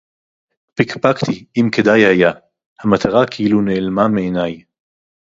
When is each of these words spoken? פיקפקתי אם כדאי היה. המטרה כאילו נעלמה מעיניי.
פיקפקתי 0.75 1.45
אם 1.57 1.69
כדאי 1.71 2.05
היה. 2.05 2.31
המטרה 2.83 3.25
כאילו 3.31 3.61
נעלמה 3.61 4.07
מעיניי. 4.07 4.61